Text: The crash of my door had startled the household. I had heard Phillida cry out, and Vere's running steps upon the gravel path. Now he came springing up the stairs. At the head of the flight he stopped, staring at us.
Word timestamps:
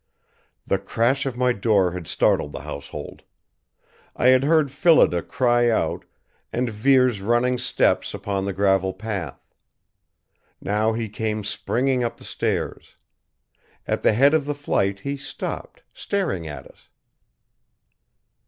The 0.65 0.79
crash 0.79 1.27
of 1.27 1.37
my 1.37 1.53
door 1.53 1.91
had 1.91 2.07
startled 2.07 2.53
the 2.53 2.61
household. 2.61 3.21
I 4.15 4.29
had 4.29 4.43
heard 4.43 4.71
Phillida 4.71 5.21
cry 5.21 5.69
out, 5.69 6.05
and 6.51 6.71
Vere's 6.71 7.21
running 7.21 7.59
steps 7.59 8.15
upon 8.15 8.45
the 8.45 8.51
gravel 8.51 8.93
path. 8.95 9.47
Now 10.59 10.93
he 10.93 11.07
came 11.07 11.43
springing 11.43 12.03
up 12.03 12.17
the 12.17 12.23
stairs. 12.23 12.95
At 13.87 14.01
the 14.01 14.13
head 14.13 14.33
of 14.33 14.45
the 14.45 14.55
flight 14.55 15.01
he 15.01 15.17
stopped, 15.17 15.83
staring 15.93 16.47
at 16.47 16.65
us. 16.65 16.89